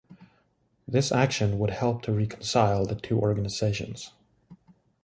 This 0.87 1.11
action 1.11 1.59
would 1.59 1.69
help 1.69 2.01
to 2.01 2.11
reconcile 2.11 2.87
the 2.87 2.95
two 2.95 3.19
organizations. 3.19 4.13